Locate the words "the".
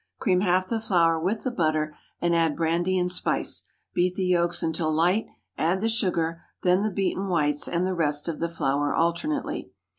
0.67-0.79, 1.43-1.51, 4.15-4.25, 5.79-5.89, 6.81-6.89, 7.85-7.93, 8.39-8.49